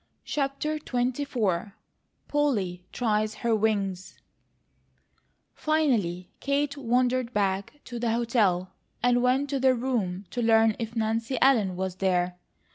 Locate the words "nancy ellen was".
10.95-11.97